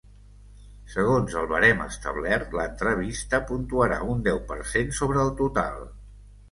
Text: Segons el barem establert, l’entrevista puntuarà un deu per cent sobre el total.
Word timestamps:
Segons 0.93 1.35
el 1.41 1.49
barem 1.51 1.83
establert, 1.85 2.57
l’entrevista 2.61 3.43
puntuarà 3.53 4.01
un 4.17 4.27
deu 4.31 4.43
per 4.55 4.63
cent 4.75 4.95
sobre 5.03 5.25
el 5.29 5.33
total. 5.45 5.89